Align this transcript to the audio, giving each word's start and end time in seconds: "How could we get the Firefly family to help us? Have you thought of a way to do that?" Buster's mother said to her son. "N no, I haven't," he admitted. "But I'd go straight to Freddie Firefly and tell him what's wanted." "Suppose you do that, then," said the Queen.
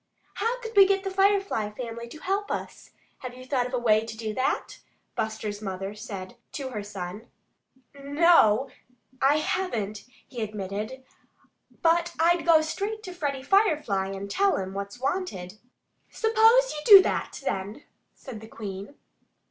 "How 0.33 0.59
could 0.61 0.75
we 0.75 0.87
get 0.87 1.03
the 1.03 1.11
Firefly 1.11 1.69
family 1.69 2.07
to 2.07 2.17
help 2.17 2.49
us? 2.49 2.89
Have 3.19 3.35
you 3.35 3.45
thought 3.45 3.67
of 3.67 3.73
a 3.75 3.77
way 3.77 4.03
to 4.03 4.17
do 4.17 4.33
that?" 4.33 4.79
Buster's 5.15 5.61
mother 5.61 5.93
said 5.93 6.37
to 6.53 6.69
her 6.69 6.81
son. 6.81 7.27
"N 7.93 8.15
no, 8.15 8.67
I 9.21 9.37
haven't," 9.37 10.05
he 10.27 10.41
admitted. 10.41 11.03
"But 11.83 12.15
I'd 12.19 12.47
go 12.47 12.61
straight 12.61 13.03
to 13.03 13.13
Freddie 13.13 13.43
Firefly 13.43 14.07
and 14.07 14.27
tell 14.27 14.57
him 14.57 14.73
what's 14.73 14.99
wanted." 14.99 15.59
"Suppose 16.09 16.73
you 16.73 16.81
do 16.83 17.03
that, 17.03 17.39
then," 17.45 17.83
said 18.15 18.41
the 18.41 18.47
Queen. 18.47 18.95